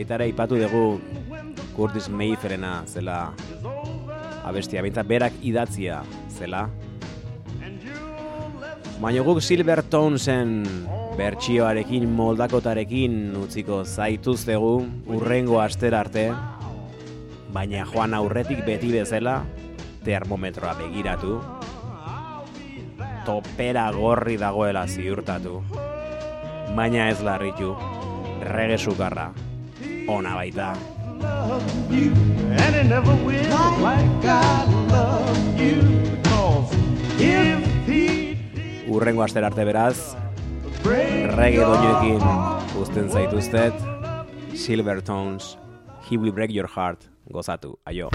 Baita 0.07 0.23
ere 0.23 0.29
ipatu 0.31 0.55
dugu 0.55 1.01
Curtis 1.75 2.05
Mayfierena 2.07 2.85
zela 2.87 3.33
abestia, 4.47 4.79
baita 4.79 5.03
berak 5.03 5.35
idatzia 5.43 5.97
zela. 6.31 6.69
Baina 9.03 9.25
guk 9.27 9.41
Silver 9.43 9.83
Tonesen 9.83 10.63
bertsioarekin, 11.19 12.07
moldakotarekin 12.07 13.35
utziko 13.41 13.81
zaituztegu 13.83 14.71
urrengo 15.17 15.59
astera 15.59 16.05
arte, 16.07 16.29
baina 17.51 17.83
joan 17.91 18.15
aurretik 18.15 18.63
beti 18.63 18.93
bezala 18.95 19.41
termometroa 20.07 20.77
begiratu, 20.85 21.41
topera 23.27 23.89
gorri 23.91 24.39
dagoela 24.39 24.87
ziurtatu, 24.87 25.65
baina 26.79 27.11
ez 27.11 27.19
larritu, 27.27 27.75
rege 28.55 28.79
sukarra, 28.79 29.33
ona 30.09 30.35
baita. 30.35 30.75
urrengo 38.89 39.23
aster 39.23 39.45
arte 39.45 39.65
beraz, 39.69 40.17
reggae 40.87 41.67
doinoekin 41.67 42.81
uzten 42.81 43.11
zaituztet, 43.11 43.75
Silver 44.55 45.03
Tones, 45.03 45.59
He 46.09 46.17
Will 46.17 46.33
Break 46.33 46.55
Your 46.55 46.69
Heart, 46.69 47.11
gozatu, 47.29 47.79
aio. 47.85 48.11